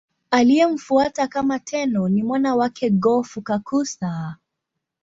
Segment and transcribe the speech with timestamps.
[0.31, 4.37] Aliyemfuata kama Tenno ni mwana wake Go-Fukakusa.